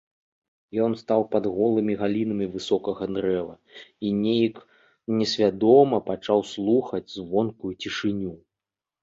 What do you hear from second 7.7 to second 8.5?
цішыню.